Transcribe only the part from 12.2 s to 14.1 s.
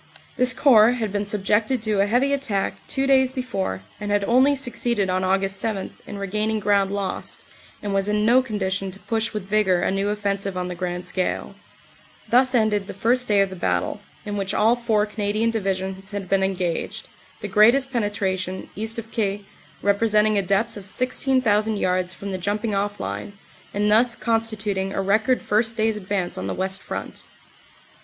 Thus ended the first day of the battle,